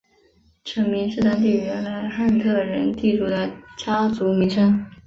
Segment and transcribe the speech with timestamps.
[0.63, 4.83] 城名是当地原来汉特人地主的家族名称。